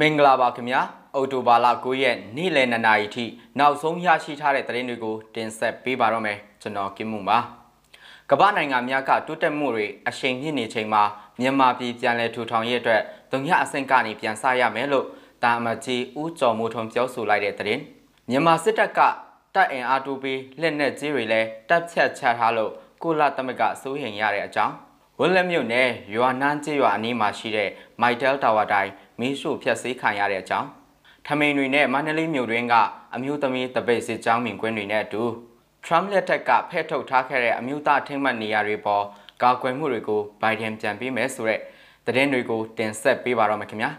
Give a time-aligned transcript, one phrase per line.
[0.00, 0.80] မင်္ဂလာပါခင်ဗျာ
[1.14, 3.24] အော်တိုဘာလ9ရက်နေ့လယ်2နာရီထိ
[3.58, 7.38] နောက်ဆုံးရရှိထားတဲ့သတင်းတွေကိုတင်ဆက်ပေးပါတော့မယ်ကျွန်တော်ကင်းမှုပါ
[8.30, 11.02] ကမ္ဘာနိုင်ငံများကတိုးတက်မှုတွေအရှိန်မြင့်နေချိန်မှာ
[11.40, 15.06] မြန်မာပြည်ပြန်လည်ထူထောင်ရေးအတွက်ဒုညအဆင့်ကနေပြန်ဆရမယ်လို့
[15.44, 17.82] တာမကြီးဦးကျော်မိုးထွန်းပြောဆိုလိုက်တဲ့သတင်း
[18.30, 19.00] မြန်မာစစ်တပ်က
[19.54, 22.72] တပ်အင်အားတိုးပြီးလက်နက်ကြီးတွေလည်းတပ်ဖြတ်ချထားလို့
[23.02, 24.74] ကိုလာသမကစိုးရင်ရတဲ့အကြောင်း
[25.20, 30.68] ဝက်လက်မြို့နယ်ရွာနန်းကျေးရွာအနီးမှာရှိတဲ့မိုက်တယ်တာဝါတိုင်းမီးရှို့ဖျက်ဆီးခံရတဲ့အကြောင်း
[31.26, 32.74] ထမိန်တွေနဲ့မန္တလေးမြို့တွင်းက
[33.14, 35.22] အမျိုးသမီးတပိတ်စစ်ကြောင်းမြင်ကွင်းတွေနဲ့အတူ
[35.84, 39.04] ထရမ်လက်ထက်ကဖဲ့ထုတ်ထားခဲ့တဲ့အမျိုးသားထိမ့်မှတ်နေရာတွေပေါ်
[39.42, 41.60] ကာကွယ်မှုတွေကိုဘိုင်ဒန်ပြန်ပေးမယ်ဆိုတဲ့
[42.06, 43.90] သတင်းတွေကိုတင်ဆက်ပေးပါတော့မယ်ခင်ဗျာ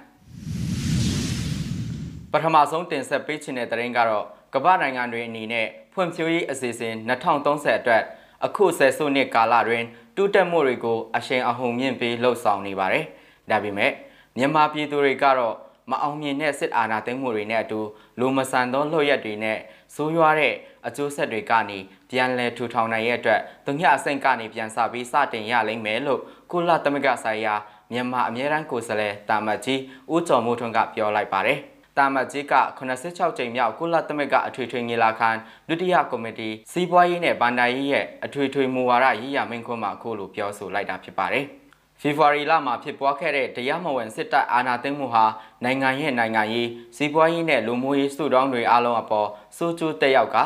[2.31, 6.93] ပထမဆုံးတင်ဆက်ပေးချင်တဲ့သတင်းကတော့ကမ္ဘာနိုင်ငံတွေအနေနဲ့ဖွံ့ဖြိုးရေးအစီအစဉ်
[7.35, 8.03] 2030အတွက်
[8.45, 9.83] အခုဆယ်စုနှစ်ကာလတွင်
[10.21, 13.05] တူးတက်မှုတွေကိုအရှိန်အဟုန်မြင့်ပြီးလှုပ်ဆောင်နေပါတယ်။
[13.49, 13.91] ဒါပေမဲ့
[14.37, 15.55] မြန်မာပြည်သူတွေကတော့
[15.91, 17.79] မအောင်မြင်တဲ့စစ်အာဏာသိမ်းမှုတွေနဲ့အတူ
[18.19, 19.57] လူမဆန်သောလှုပ်ရက်တွေနဲ့
[19.95, 20.53] ဆိုးရွားတဲ့
[20.87, 27.55] အကျိုးဆက်တွေကနေပြန်လည်ထူထောင်နိုင်ရဲ့အတွက်သူညအဆင့်ကနေပြန်စပြီးစတင်ရလိမ့်မယ်လို့ကုလသမဂ္ဂဆိုင်ရာ
[27.91, 29.79] မြန်မာအမြဲတမ်းကိုယ်စားလှယ်တာမတ်ကြီး
[30.13, 31.59] ဦးကျော်မိုးထွန်းကပြောလိုက်ပါတယ်။
[31.99, 35.29] တာမတ်ကြီးက86ကြိမ်မြောက်ကုလသမဂ္ဂအထွေထွေညီလာခံ
[35.69, 41.45] ဒုတိယကော်မတီစီးပွားရေးနဲ့ဗန္ဒာရေးရဲ့အထွေထွေမူဝါဒရေးရာမင်းခွန်းမှာအခုလိုပြောဆိုလိုက်တာဖြစ်ပါတယ်။
[42.01, 45.25] ဖေဖော်ဝါရီလမှာဖြစ်ပွားခဲ့တဲ့တရားမဝင်စစ်တပ်အာဏာသိမ်းမှုဟာ
[45.63, 50.37] နိုင်ငံရဲ့နိုင်ငံရေးစီးပွားရေးနဲ့လူမှုရေးစုတောင်းတွေအလုံးအပေါ်စိုးကျိုးတက်ရောက်က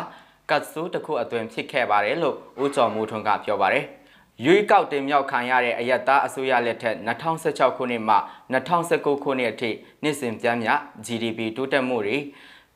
[0.50, 3.86] ကတ်ဆိုးတစ်ခုအသွင်ဖြစ်ခဲ့ပါတယ်လို့ဦးကျော်မိုးထွန်းကပြောပါတယ်။
[4.42, 8.18] ရွေးကောက်တင်မြောက်ခံရတဲ့အယက်သားအစိုးရလက်ထက်2016ခုနှစ်မှ
[8.54, 9.72] 2019ခုနှစ်အထိ
[10.04, 10.70] နှစ်စဉ်ပြန်မြ
[11.06, 12.18] GDP တိုးတက်မှုတွေ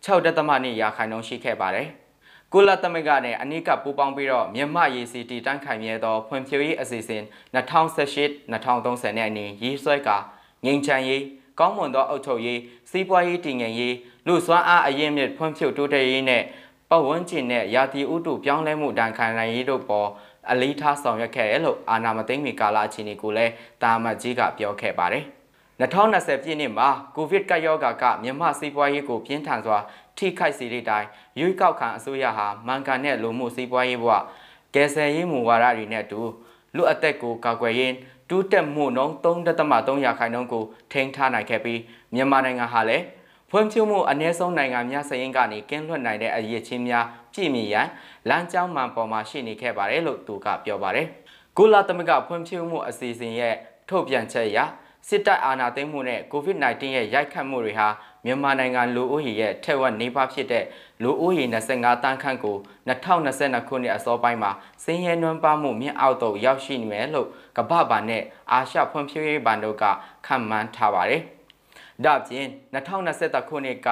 [0.06, 1.88] 6.2ရာခိုင်နှုန်းရှိခဲ့ပါတယ်။
[2.54, 7.24] ကုလသမဂ္ဂနဲ့အနိကပူးပေါင်းပြီးတော့မြန်မာရည်စီတီတန်းခိုင်မြဲသောဖွံ့ဖြိုးရေးအစီအစဉ်
[7.56, 10.10] 2018-2030နဲ့အနီးရေးဆွဲက
[10.66, 11.24] ငြိမ်းချမ်းရေး
[11.60, 12.60] ကောင်းမွန်သောအုပ်ချုပ်ရေး
[12.90, 13.96] စီးပွားရေးတည်ငြိမ်ရေး
[14.28, 16.44] လူစွမ်းအားအရင်မြစ်ဖွံ့ဖြိုးတိုးတက်ရေးနဲ့
[16.90, 20.10] ပတ်ဝန်းကျင်နဲ့ရာသီဥတုပြောင်းလဲမှုတန်ခံနိုင်ရေးတို့ပေါ်
[20.52, 23.52] အလေးထားဆောင်ရွက်ခဲ့တယ်လို့အာနာမသိမ့်မီကာလအခြေအနေကိုလည်း
[23.84, 25.24] တာမတ်ကြီးကပြောခဲ့ပါတယ်။
[25.82, 29.78] 2020ပြည့်နှစ်မှာကိုဗစ်ကပ်ရောဂါကမြန်မာစီးပွားရေးကိုပြင်းထန်စွာ
[30.18, 31.06] ထိခိုက်စေတဲ့တိုင်
[31.40, 34.14] ရွေးကောက်ခံအစိုးရဟာမန်ကန်တဲ့လူမှုစီးပွားရေးဘဝ
[34.76, 36.22] ကယ်ဆယ်ရေးမူဝါဒတွေနဲ့အတူ
[36.76, 37.96] လူအသက်ကိုကာကွယ်ရင်း
[38.30, 41.80] တူးတက်မှုနှုန်း3.3ရာခိုင်နှုန်းကိုထိန်းထားနိုင်ခဲ့ပြီး
[42.14, 43.04] မြန်မာနိုင်ငံဟာလည်း
[43.52, 47.88] ဖွံ့ဖြိုးမှုအနည်းဆုံးနိုင်ငံများစရင်ကနေကင်းလွတ်နိုင်တဲ့အရေးချင်းများပြည့်မီရန်
[48.30, 51.08] လမ်းကြောင်းမှန်ပေါ်မှာရှိနေခဲ့ပါတယ်လို့သူကပြောပါတယ်။
[51.58, 53.56] ကုလသမဂ္ဂဖွံ့ဖြိုးမှုအစီအစဉ်ရဲ့
[53.90, 54.60] ထုတ်ပြန်ချက်အရ
[55.08, 57.88] စစ်တပ်အာဏာသိမ်းမှုနဲ့ COVID-19 ရဲ့ရိုက်ခတ်မှုတွေဟာ
[58.26, 60.66] မြန်မာနိုင်ငံလူဦးရေရဲ့ထက်ဝက်နေပါဖြစ်တဲ့
[61.04, 64.52] လူဦးရေ25တန်းခန့်ကို2022ခုနှစ်အစောပိုင်းမှာ
[64.84, 67.28] စင်းရဲနွမ်းပါမှုမြင့်အောက်သို့ရောက်ရှိနေမယ်လို့
[67.58, 69.84] ကမ္ဘာ့ဘဏ်နဲ့အာရှဖွံ့ဖြိုးရေးဘဏ်တို့က
[70.26, 71.24] ခန့်မှန်းထားပါတယ်။
[72.06, 73.90] ဒါ့အပြင်2023ခုနှစ်က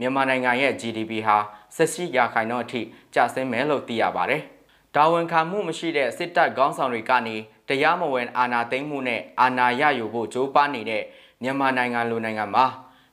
[0.00, 1.36] မြန်မာနိုင်ငံရဲ့ GDP ဟာ
[1.76, 2.80] 18ရာခိုင်နှုန်းအထိ
[3.14, 4.42] ကျဆင်းမယ်လို့သိရပါတယ်။
[4.94, 7.36] တာဝန်ခံမှုမရှိတဲ့စစ်တပ်ခေါင်းဆောင်တွေကနေ
[7.68, 11.02] တရားမဝင်အာဏာသိမ်းမှုနဲ့အာဏာရယူဖို့ကြိုးပမ်းနေတဲ့
[11.42, 12.66] မြန်မာနိုင်ငံလူနိုင်ငံမှာ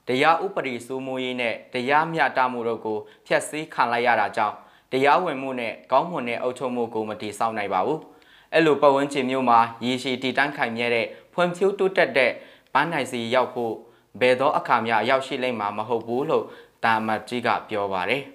[0.08, 4.56] တရားဥပဒေစိုးမိုးရေးနဲ့တရားမျှတမှုတို့ကိုဖျက်ဆီးခံလိုက်ရတာကြောင့်
[4.92, 8.00] တရားဝင်မှုနဲ့ကောင်းမွန်တဲ့အုပ်ချုပ်မှုကိုမတည်ဆောက်နိုင်ပါဘူး။
[8.54, 12.32] အဲ့လိုပတ်ဝန်းကျင်မျိုးမှာရည်ရှိတည်တန်းခိုင်မြဲတဲ့ဖွံ့ဖြိုးတိုးတက်တဲ့
[12.74, 13.74] ပန်းနိုင်စီရောက်ဖို့
[14.22, 16.46] ဘယ်သောအခါမှရောက်ရှိလိမ့်မှာမဟုတ်ဘူးလို့
[16.84, 18.22] တာမတ်ကြီးကပြောပါတယ်။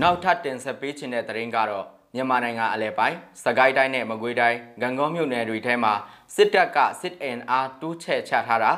[0.00, 5.92] နောက်ထပ်တင်ဆက်ပေးခြင်းတဲ့သတင်းကတော့မြန်မာနိုင်ငံအလဲပိုင်းစကိုင်းတိုင်းနဲ့မကွေးတိုင်းဂံကောမြို့နယ်တွေထဲမှာ
[6.34, 8.72] စစ်တပ်ကစစ်အင်အားတူးချဲ့ချထားတာ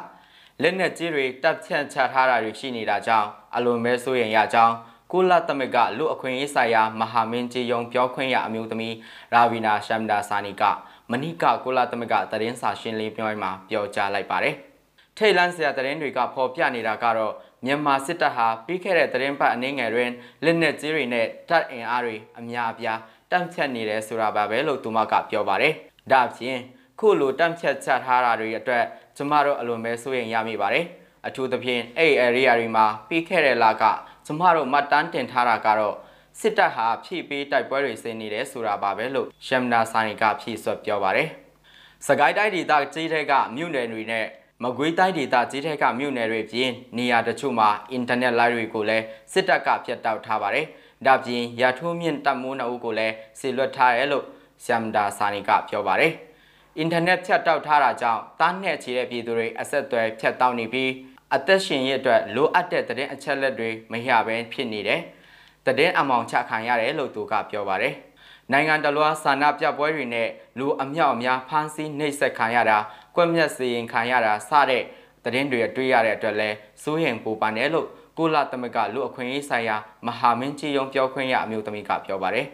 [0.63, 4.75] လက်နက်ကြီးတွေတပ်ဖြန့်ချထားတာတွေရှိနေတာကြောင့်အလွန်ပဲစိုးရိမ်ရကြောင်း
[5.13, 8.95] ကုလသမဂ္ဂလူအခွင့်အရေးဆိုင်ရာမဟာမင်းကြီးယုံပြောခွင့်ရအမျိုးသမီး
[9.35, 10.63] ရာဗီနာရှမ်ဒါဆာနီက
[11.11, 14.55] မနိကကုလသမဂ္ဂသတင်းစာရှင်းလင်းပွဲမှာပြောကြားလိုက်ပါတယ်။
[15.17, 17.33] ထိတ်လန့်စရာသတင်းတွေကဖော်ပြနေတာကတော့
[17.65, 20.11] မြန်မာစစ်တပ်ဟာပြီးခဲ့တဲ့သတင်းပတ်အနေငယ်တွင်
[20.45, 22.99] လက်နက်ကြီးတွေနဲ့တပ်အင်အားတွေအများအပြား
[23.31, 25.75] တန့်ဖြတ်နေတယ်ဆိုတာပါပဲလို့သူမကပြောပါတယ်။
[26.13, 26.59] ဒါ့အပြင်
[27.01, 28.85] ခုလိုတန့်ဖြတ်ချထားတာတွေအတွက်
[29.17, 30.85] ကျမတို့အလွန်ပဲစိုးရိမ်ရမိပါတယ်။
[31.27, 33.85] အထူးသဖြင့်အဲ့ area တွေမှာပြီးခဲ့တဲ့လက
[34.27, 35.95] ကျမတို့မှတ်တမ်းတင်ထားတာကတော့
[36.41, 41.29] စစ်တပ်ဟာဖြည့်ပေးတိုက်ပွဲတွေဆင်နေတယ်ဆိုတာပါပဲလို့ရှမ်နာဆိုင်ကဖြည့်ဆွတ်ပြောပါတယ်။
[42.07, 44.27] စကိုင်းတိုင်းဒေသကြီးတဲ့ကမြို့နယ်တွေနဲ့
[44.63, 50.67] မကွေးတိုင်းဒေသကြီးတဲ့ကမြို့နယ်တွေပြင်နေရာတချို့မှာအင်တာနက်လိုင်းတွေကိုလည်းစစ်တပ်ကဖျက်တောက်ထားပါတယ်။
[51.07, 54.25] ဒါပြင်ရထိုးမြင့်တပ်မိုးနှုတ်ကိုလည်းဆေလွတ်ထားတယ်လို့
[54.65, 56.13] ရှမ်ဒါဆာနီကပြောပါတယ်။
[56.79, 60.91] အင်တာနက်ဖြတ်တောက်ထားတာကြောင့်တားနဲ့ချီတဲ့ပြည်သူတွေအဆက်အသွယ်ဖြတ်တောက်နေပြီး
[61.35, 65.03] အသက်ရှင်ရဲ့အတွက်လိုအပ်တဲ့သတင်းအချက်လက်တွေမရဘဲဖြစ်နေတယ်။
[65.67, 67.95] သတင်းအမောင်ချခံရတယ်လို့သူကပြောပါတယ်။
[68.53, 70.29] နိုင်ငံတလွှာဆန္ဒပြပွဲတွေနဲ့
[70.59, 72.79] လူအမြောက်အများဖမ်းဆီးနှိပ်စက်ခံရတာ၊
[73.17, 74.83] ကွက်မြက်စီရင်ခံရတာစတဲ့
[75.25, 77.89] သတင်းတွေတွေ့ရတဲ့အတွက်လည်းစိုးရိမ်ပူပန်တယ်လို့
[78.19, 79.77] ကိုလာသမကလူအခွင့်အရေးဆိုင်ရာ
[80.07, 82.47] မဟာမင်းကြီးယုံပြောခွင့်ရအမျိုးသမီးကပြောပါတယ်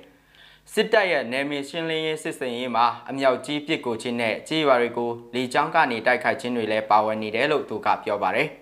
[0.75, 8.49] စစ်တပ်ရဲ့နယ်မြေရှင်းလင်းရေးစစ်စင်ရေးမှာအမြောက်ကြီးပစ်ကိုချင်းနဲ့ကြေးရွာတွေကိုလေကြောင်းကနေတိုက်ခိုက်ခြင်းတွေလည်းပါဝင်နေတယ်လို့သူကပြောပါတယ်။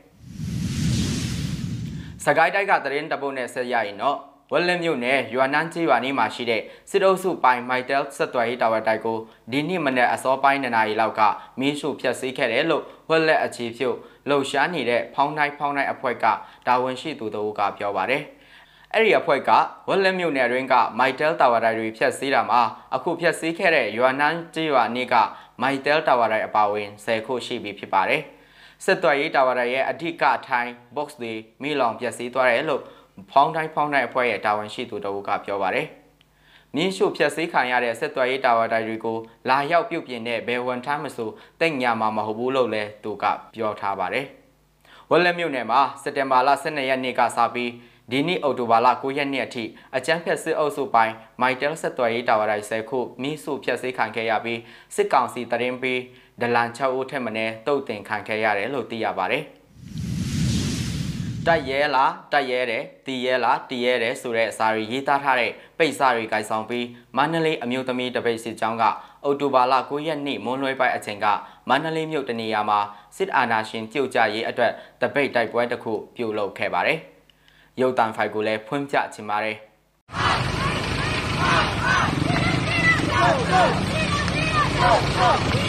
[2.24, 4.18] စကိုင်းတိုက်ကသတင်းတပုတ်နဲ့ဆက်ရရင်တော့
[4.52, 9.18] ဝက်လက်မြို့နယ်ရွာနန်းကြီးရွာနီးမှာရှိတဲ့စစ်အုပ်စုပိုင်မိုက်တယ်ဆက်သွယ်ရေးတာဝါတိုက်ကို
[9.52, 11.20] ဒီနေ့မနေ့အစောပိုင်းနှစ်နာရီလောက်က
[11.58, 13.96] မီးရှို့ဖျက်ဆီးခဲ့တယ်လို့ဝက်လက်အခြေဖြုတ်
[14.28, 16.24] လှုပ်ရှားနေတဲ့ဖောင်းတိုင်းဖောင်းတိုင်းအဖွဲ့က
[16.66, 18.22] တာဝန်ရှိသူတို့ကပြောပါတယ်။
[18.92, 19.50] အဲ့ဒီအဖွဲ့က
[19.88, 22.60] ဝက်လက်မြို့နယ်တွင်ကမိုက်တယ်တာဝါတိုက်တွေဖျက်ဆီးတာမှာ
[22.94, 25.14] အခုဖျက်ဆီးခဲ့တဲ့ရွာနန်းကြီးရွာနီးက
[25.62, 28.22] မိုက်တယ်တာဝါတိုက်အပါအဝင်10ခုရှိပြီဖြစ်ပါတယ်။
[28.84, 32.82] စစ်သွယ်ရေးတာဝါတိုက်ရဲ့အဓိကအထိုင် box တွေမိလောင်ပျက်စီးသွားတယ်လို့
[33.30, 35.86] ဖောင်းတိုင်းဖောင်းတိုင်းအဖွဲ့ရဲ့တာဝန်ရှိသူတို့ကပြောပါတယ်။
[36.74, 39.18] မြင်းရှုဖြက်စီးခံရတဲ့ဆက်သွယ်ရေးတာဝါတိုင်တွေကို
[39.48, 41.30] လာရောက်ပြုတ်ပြင်တဲ့ဘယ်ဝန်ထမ်းမဆို
[41.60, 43.24] တိတ်ညာမှာမဟုတ်ဘူးလို့လည်းသူက
[43.54, 44.26] ပြောထားပါတယ်။
[45.10, 47.70] ဝက်လက်မြို့နယ်မှာစက်တင်ဘာလ12ရက်နေ့ကစပြီး
[48.10, 49.64] ဒီနေ့အောက်တိုဘာလ9ရက်နေ့အထိ
[49.96, 54.60] အကြမ်းဖက်စစ်အုပ်စုပိုင်းမိုက်တယ်ဆက်သွယ်ရေးတာဝါတိုင်10ခုမိစုဖြက်စီးခံခဲ့ရပြီး
[54.94, 56.00] စစ်ကောင်စီတရင်ပြီး
[56.40, 59.44] ဒလန်6ဦးထက်မနည်းတုတ်တင်ခံခဲ့ရတယ်လို့သိရပါတယ်။
[61.48, 66.86] တက်ရဲလားတက်ရဲတယ်တီရဲလားတီရဲတယ်ဆိုတဲ့အစာတွေရေးသားထားတဲ့ပိတ်စာတွေကိုင်ဆောင်ပြီး
[67.16, 68.84] မန္တလေးအမျိုးသမီးတပိတ်စစ်ကြောင်းက
[69.24, 71.26] အော်တိုဘာလ9ရက်နေ့မွန်းလွဲပိုင်းအချိန်က
[71.68, 72.80] မန္တလေးမြို့တနေရာမှာ
[73.16, 76.98] စစ်အာဏာရှင်ပြုတ်ကျရေးအတွက်တပိတ်တိုက်ပွဲတစ်ခုပြုလုပ်ခဲ့ပါတယ်။
[77.80, 79.56] ရုပ်တံဖိုင်ကိုလည်းဖွင့်ပြချင်ပါတယ်။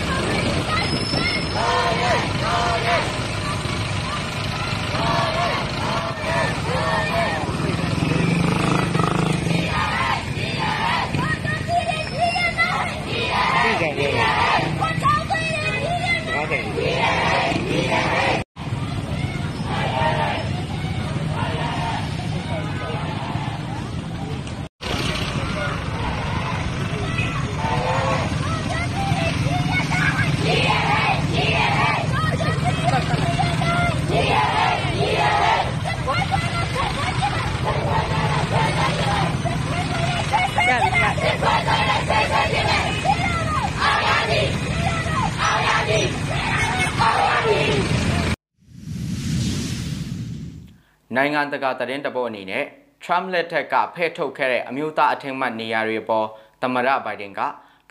[51.15, 52.65] နိုင်ငံတကာသတင်းတပုတ်အနေနဲ့
[53.03, 56.27] Trump လက်ထက်ကဖဲ့ထုတ်ခဲ့တဲ့အမျိုးသားအထင်မှတ်နေရာတွေပေါ်
[56.61, 57.41] သမရဘိုင်ဒန်က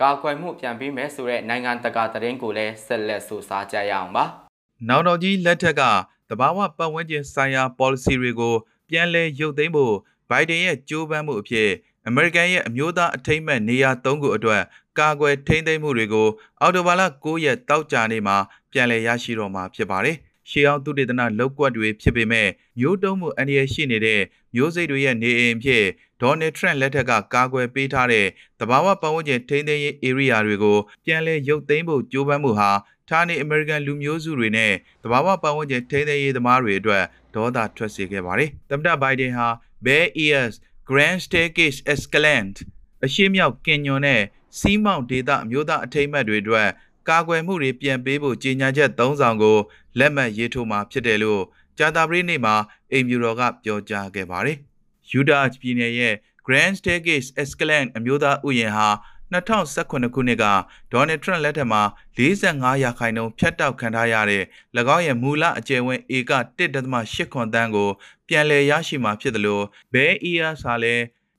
[0.00, 4.24] ကာကွယ်မှုပြန်ပြီးမယ်ဆိုတဲ့နိုင်ငံတကာသတင်းကိုလည်းဆက်လက်စူးစမ်းကြရအောင်ပါ။
[4.88, 5.82] နောက်တော်ကြီးလက်ထက်က
[6.30, 8.54] တဘာဝပတ်ဝန်းကျင်ဆိုင်ရာ policy တွေကို
[8.88, 9.94] ပြန်လည်ရုပ်သိမ်းဖို့
[10.30, 11.68] ဘိုင်ဒန်ရဲ့ကြိုးပမ်းမှုအဖြစ်
[12.06, 14.62] အမေရိကန်ရဲ့အမျိုးသားအထိမ်းအမှတ်နေရာ၃ခုအတွက်
[14.98, 16.28] ကာကွယ်ထိန်းသိမ်းမှုတွေကို
[16.60, 18.36] အော်တိုဘာလ9ရက်တောက်ကြနေ့မှာ
[18.72, 20.16] ပြန်လည်ရရှိတော့မှာဖြစ်ပါတယ်
[20.50, 22.48] ရှေးအောင်သုတေသနလောက်ကွက်တွေဖြစ်ပေမဲ့
[22.78, 24.20] မျိုးတုံးမှုအန္တရာယ်ရှိနေတဲ့
[24.54, 25.84] မျိုးစိတ်တွေရဲ့နေအိမ်ဖြစ်
[26.22, 28.26] ဒေါ်နယ်ထရန့်လက်ထက်ကကာကွယ်ပေးထားတဲ့
[28.60, 32.70] တဘာဝပတ်ဝန်းကျင်ထိန်းသိမ်းရေး area တွေကိုပြန်လည်ရုပ်သိမ်းဖို့ကြိုးပမ်းမှုဟာ
[33.08, 34.72] ဌာနေအမေရိကန်လူမျိုးစုတွေနဲ့
[35.04, 37.04] တဘာဝပတ်ဝန်းကျင်ထိန်းသိမ်းရေးသမားတွေအတွက်
[37.34, 39.48] ဒေါသထွက်စေခဲ့ပါတယ်။သမ္မတဘိုင်ဒန်ဟာ
[39.84, 40.54] Bear Ears
[40.88, 42.58] Grand Staircase Escalante
[43.04, 44.23] အရှိမြောက်ကင်ညွန်နဲ့
[44.58, 46.68] စီးမောင်ဒေသအမျိုးသားအထိမ်းအမှတ်တွေအတွက်
[47.08, 49.58] ကာကွယ်မှုတွေပြန်ပေးဖို့ကြေညာချက်၃ဆောင်ကို
[49.98, 51.42] လက်မှတ်ရေးထိုးမှာဖြစ်တယ်လို့
[51.78, 52.54] ကြာတာပရိနေ့မှာ
[52.92, 54.58] အိမ်မြူတော်ကပြောကြားခဲ့ပါတယ်။
[55.10, 56.14] ယူဒါပြည်နယ်ရဲ့
[56.46, 58.88] Grand Staircase Escalante အမျိုးသားဥယျာဉ်ဟာ
[59.32, 60.44] 2018ခုနှစ်က
[60.92, 61.82] ဒေါ်နယ်ထရန့်လက်ထက်မှာ
[62.16, 64.44] 45ရာခိုင်နှုန်းဖြတ်တောက်ခံထားရတဲ့၎
[64.96, 67.90] င်းရဲ့မူလအကျယ်ဝန်းဧက1.8ခွန်တန်းကို
[68.28, 70.94] ပြန်လည်ရရှိမှာဖြစ်တယ်လို့ဘဲအီယာစာလဲ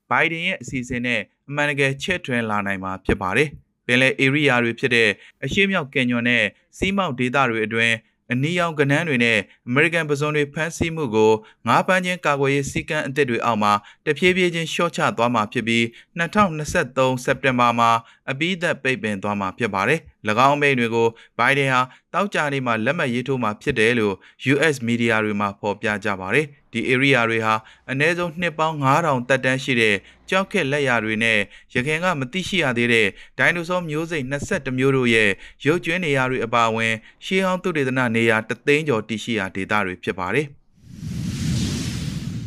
[0.09, 3.49] ဘိုင်ဒန်ရဲ့အစီအစဉ်နဲ့အမှန်တကယ်ချဲ့ထွင်လာနိုင်မှာဖြစ်ပါတယ်။
[3.89, 5.09] ပင်လယ်ဧရိယာတွေဖြစ်တဲ့
[5.43, 6.43] အရှေ့မြောက်ကင်ညွန်နဲ့
[6.77, 7.95] စီးမောက်ဒေသတွေအတွင်း
[8.33, 11.31] အနီရောင်ကနန်းတွေနဲ့အမေရိကန်ပစုံတွေဖမ်းဆီးမှုကို
[11.67, 13.73] ငါးပန်းချင်းကာကွယ်ရေးစည်းကမ်းအသစ်တွေအောက်မှာ
[14.05, 15.83] တဖြည်းဖြည်းချင်းလျှော့ချသွားမှာဖြစ်ပြီး
[16.19, 17.89] 2023စက်တင်ဘာမှာ
[18.31, 19.99] အပြီးသက်ပိတ်ပင်သွားမှာဖြစ်ပါတယ်။၎
[20.47, 21.81] င်းမိန့်တွေကိုဘိုင်ဒန်ဟာ
[22.13, 24.15] တောက်ကြနေမှာလက်မှတ်ရေးထိုးမှာဖြစ်တယ်လို့
[24.53, 27.55] US မီဒီယာတွေမှာဖော်ပြကြပါတယ်။ဒီ area တွေဟာ
[27.91, 29.95] အနည်းဆုံးနှစ်ပေါင်း9000တက်တန်းရှိတဲ့
[30.29, 31.39] ကြောက်ခက်လက်ရာတွေနဲ့
[31.73, 35.29] ရခင်ကမသိရှိရသေးတဲ့ဒိုင်နိုဆောမျိုးစိတ်22မျိုးတို့ရဲ့
[35.65, 36.93] ရုပ်ကျွင်းနေရာတွေအပါအဝင်
[37.25, 40.47] ရှေးဟောင်းသုတေသနနေရာတသိန်းကျော်တည်ရှိရာဒေသတွေဖြစ်ပါတယ်။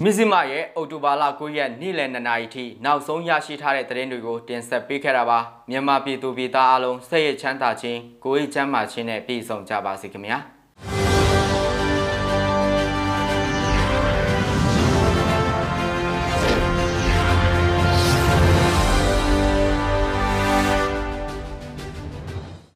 [0.05, 5.39] မစ္စည်းမရဲ့အော်တိုဘာလ9ရက်နေ့လယ်2နာရီထိနောက်ဆုံးရရှိထားတဲ့သတင်းတွေကိုတင်ဆက်ပေးခဲ့တာပါ
[5.71, 10.39] မြန်မာပြည်သူပြည်သားအလုံးစိတ်ရချမ်းသာခြင်းကိုယ်ရေးချမ်းသာခြင်းနဲ့ပြည့်စုံကြပါစေခင်ဗျာ။